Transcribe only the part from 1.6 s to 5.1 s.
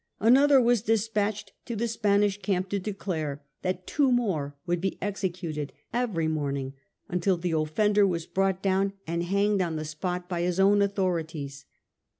to the Spanish camp to declare that two more would be